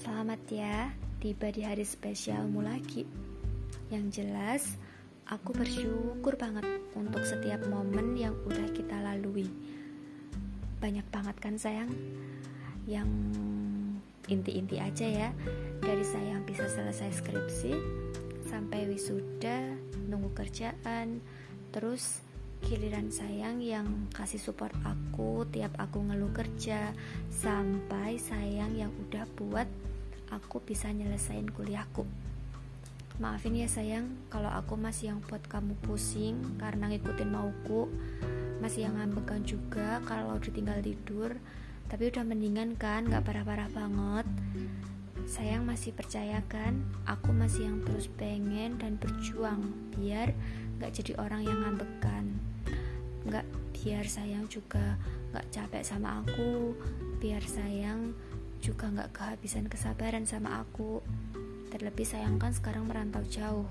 [0.00, 0.88] Selamat ya,
[1.20, 3.04] tiba di hari spesialmu lagi.
[3.92, 4.62] Yang jelas,
[5.28, 6.64] aku bersyukur banget
[6.96, 9.44] untuk setiap momen yang udah kita lalui.
[10.80, 11.92] Banyak banget kan sayang?
[12.88, 13.12] Yang
[14.32, 15.28] inti-inti aja ya,
[15.84, 17.76] dari saya yang bisa selesai skripsi
[18.48, 19.76] sampai wisuda,
[20.08, 21.20] nunggu kerjaan,
[21.76, 22.24] terus
[22.64, 26.96] giliran sayang yang kasih support aku tiap aku ngeluh kerja
[27.28, 29.68] sampai sayang yang udah buat
[30.32, 32.08] aku bisa nyelesain kuliahku.
[33.20, 37.92] Maafin ya sayang kalau aku masih yang buat kamu pusing karena ngikutin mauku.
[38.64, 41.36] Masih yang ngambekan juga kalau ditinggal tidur.
[41.92, 44.24] Tapi udah mendingan kan gak parah-parah banget.
[45.28, 50.32] Sayang masih percaya kan aku masih yang terus pengen dan berjuang biar
[50.80, 52.53] gak jadi orang yang ngambekan
[53.24, 54.96] nggak biar sayang juga
[55.32, 56.76] nggak capek sama aku.
[57.18, 58.12] Biar sayang
[58.60, 61.00] juga nggak kehabisan kesabaran sama aku.
[61.72, 63.68] Terlebih sayang kan sekarang merantau jauh.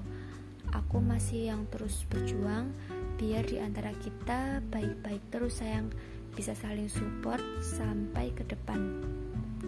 [0.73, 2.73] Aku masih yang terus berjuang
[3.21, 5.93] biar di antara kita baik-baik terus sayang.
[6.33, 9.05] Bisa saling support sampai ke depan.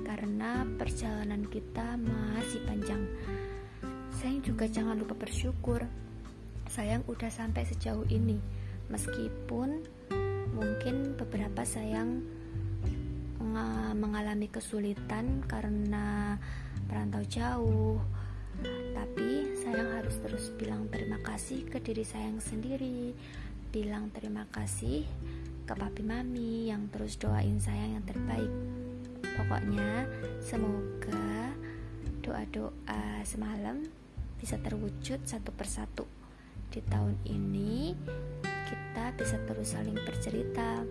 [0.02, 3.06] Karena perjalanan kita masih panjang.
[4.18, 5.86] Sayang juga jangan lupa bersyukur.
[6.66, 9.84] Sayang udah sampai sejauh ini meskipun
[10.56, 12.24] mungkin beberapa sayang
[13.96, 16.36] mengalami kesulitan karena
[16.88, 18.00] perantau jauh.
[18.96, 23.16] Tapi sayang harus terus bilang terima kasih ke diri sayang sendiri.
[23.72, 25.04] Bilang terima kasih
[25.66, 28.52] ke papi mami yang terus doain sayang yang terbaik.
[29.36, 30.08] Pokoknya
[30.40, 31.52] semoga
[32.24, 33.84] doa-doa semalam
[34.40, 36.25] bisa terwujud satu persatu
[36.70, 37.96] di tahun ini
[38.44, 40.82] kita bisa terus saling bercerita.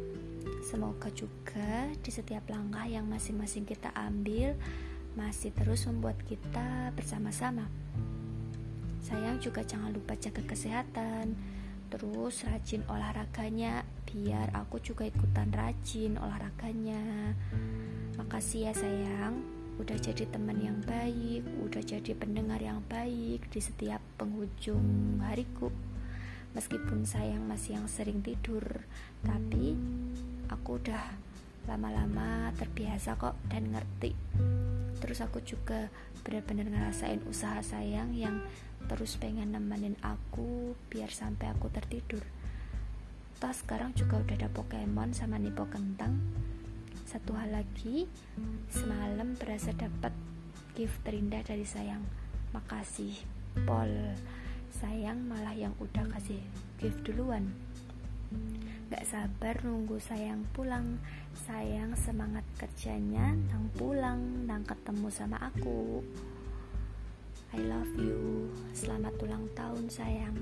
[0.64, 4.56] Semoga juga di setiap langkah yang masing-masing kita ambil
[5.14, 7.70] masih terus membuat kita bersama-sama.
[9.04, 11.36] Sayang juga jangan lupa jaga kesehatan,
[11.92, 17.36] terus rajin olahraganya biar aku juga ikutan rajin olahraganya.
[18.18, 23.98] Makasih ya sayang, udah jadi teman yang baik, udah jadi pendengar yang baik di setiap
[24.14, 25.74] penghujung hariku.
[26.54, 28.62] Meskipun sayang masih yang sering tidur,
[29.26, 29.74] tapi
[30.46, 31.02] aku udah
[31.66, 34.14] lama-lama terbiasa kok dan ngerti.
[35.02, 35.90] Terus aku juga
[36.22, 38.38] benar-benar ngerasain usaha sayang yang
[38.86, 42.22] terus pengen nemenin aku biar sampai aku tertidur.
[43.42, 46.14] Toh sekarang juga udah ada Pokemon sama Nipo Kentang.
[47.14, 48.10] Satu hal lagi,
[48.66, 50.10] semalam berasa dapat
[50.74, 52.02] gift terindah dari sayang.
[52.50, 53.14] Makasih,
[53.62, 54.18] Paul.
[54.74, 56.42] Sayang malah yang udah kasih
[56.74, 57.54] gift duluan.
[58.90, 60.98] Gak sabar nunggu sayang pulang.
[61.38, 66.02] Sayang semangat kerjanya Nang pulang Nang ketemu sama aku.
[67.54, 68.50] I love you.
[68.74, 70.34] Selamat ulang tahun sayang